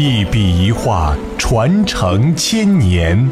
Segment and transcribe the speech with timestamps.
[0.00, 3.28] 一笔一画传承千年，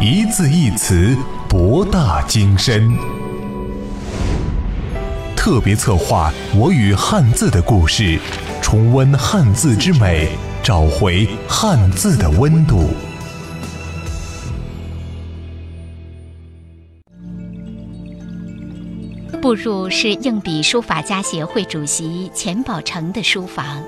[0.00, 1.16] 一字一词
[1.48, 2.92] 博大精深。
[5.36, 8.02] 特别策划《我与汉字的故事》，
[8.60, 10.30] 重温汉字之美，
[10.60, 12.90] 找回汉字的温度。
[19.40, 23.80] 步入是硬笔书法家协会主席钱宝成的书房，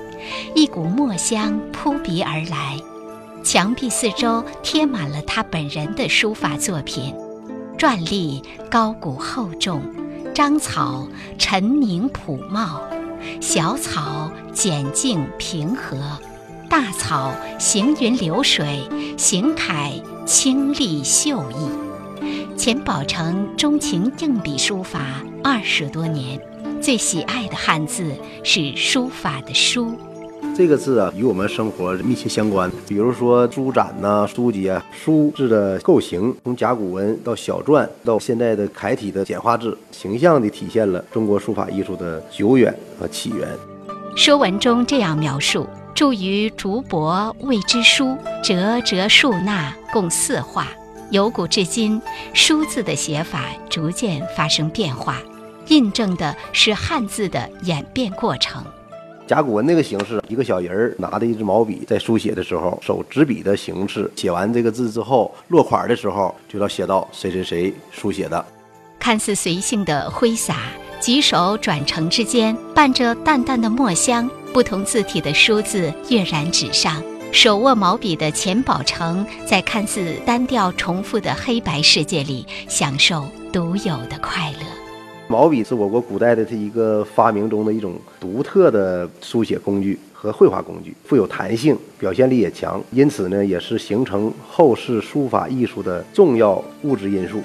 [0.55, 2.77] 一股墨香扑鼻而来，
[3.43, 7.13] 墙壁四周贴满了他本人的书法作品，
[7.77, 9.81] 篆隶高古厚重，
[10.33, 12.81] 章草沉凝朴茂，
[13.39, 15.97] 小草简静平和，
[16.69, 18.81] 大草行云流水，
[19.17, 19.93] 行楷
[20.25, 21.69] 清丽秀逸。
[22.57, 26.37] 钱宝成钟情硬笔书法二十多年，
[26.81, 28.13] 最喜爱的汉字
[28.43, 29.93] 是书法的“书”。
[30.59, 32.69] 这个字啊，与我们生活密切相关。
[32.85, 43.47] 比如说书展呐、书籍啊，书字的构型，从甲骨文到小篆，到现在的楷体的简化字，形象地体现了中国书法艺术的久远和起源。
[44.17, 50.67] 《说文》中这样描述：“著于竹帛谓之书，折折竖捺，共四画。”
[51.09, 52.01] 由古至今，
[52.33, 55.19] 书字的写法逐渐发生变化，
[55.69, 58.61] 印证的是汉字的演变过程。
[59.29, 68.43] 甲骨文那个形式，一个小人儿拿着一支毛笔在书写的时候，手执笔的形式，写完这个字之后，落款的时候就要写到谁谁谁书写的。
[68.97, 70.55] 看似随性的挥洒，
[70.99, 76.99] 举手转成之间，伴着淡淡的墨香，不同字体的书字跃然纸上。
[77.31, 84.88] 手握毛笔的钱宝成，在看似单调重复的黑白世界里，享受独有的快乐。
[85.31, 97.43] 毛笔是我国古代的这一个发明中的一种独特的书写工具和绘画工具，富有弹性，表现力也强，因此呢，也是形成后世书法艺术的重要物质因素。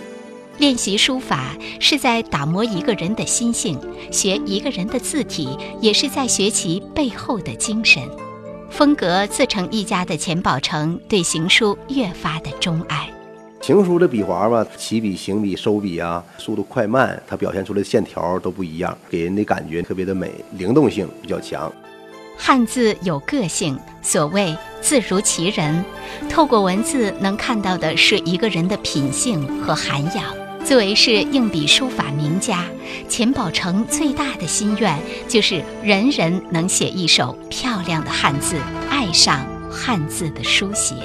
[0.57, 3.79] 练习书法是在打磨一个人的心性，
[4.11, 8.03] 学一个人的字体，也是在学习背后的精神。
[8.71, 13.14] 风格自成一家的钱宝成对行书越发的钟爱。
[13.67, 21.73] 行书的笔划吧，起笔、行笔、收笔啊，速度快慢，它表现出来的线条都不一样，给人的感觉特别的美，灵动性比较强。
[22.37, 25.83] 汉字有个性，所谓字如其人，
[26.29, 30.23] 透过文字能看到的是一个人的品性和涵养。
[30.63, 32.67] 作为是硬笔书法名家，
[33.09, 34.95] 钱宝成最大的心愿
[35.27, 38.57] 就是人人能写一手漂亮的汉字，
[38.91, 40.97] 爱上汉字的书写。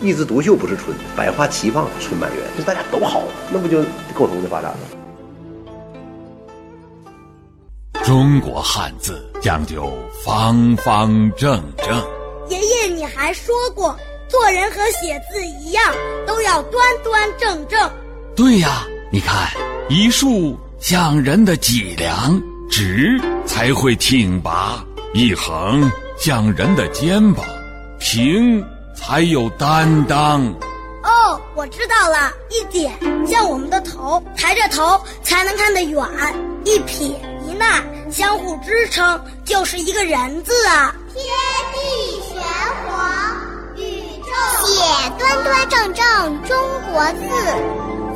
[0.00, 2.42] 一枝独秀不是春，百花齐放春满园。
[2.56, 3.82] 就大家都好，那不就
[4.14, 4.78] 共同的发展吗？
[8.04, 9.92] 中国汉字讲究
[10.24, 11.88] 方方正正。
[12.48, 13.96] 爷爷，你还说过，
[14.28, 15.82] 做人和写字一样，
[16.26, 17.90] 都要端端正正。
[18.34, 18.86] 对呀。
[19.12, 19.48] 你看，
[19.88, 24.84] 一竖像人的脊梁，直才会挺拔；
[25.14, 27.46] 一横像人的肩膀，
[28.00, 28.62] 平
[28.96, 30.42] 才有担当。
[31.04, 32.92] 哦，我知道了，一点
[33.26, 36.04] 像我们的头，抬着头才能看得远；
[36.64, 37.06] 一撇
[37.46, 40.92] 一捺相互支撑，就是一个人字啊。
[41.14, 41.22] 天
[41.72, 42.42] 地玄
[42.88, 43.36] 黄，
[43.76, 44.82] 宇宙写
[45.18, 46.56] 端端正正中
[46.90, 47.22] 国字。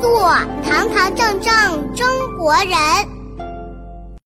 [0.01, 0.29] 做
[0.67, 3.20] 堂堂正正中国人。